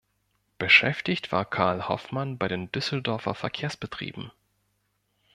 Beschäftigt 0.57 1.31
war 1.31 1.45
Karl 1.45 1.87
Hoffmann 1.87 2.39
bei 2.39 2.47
den 2.47 2.71
Düsseldorfer 2.71 3.35
Verkehrsbetrieben. 3.35 4.31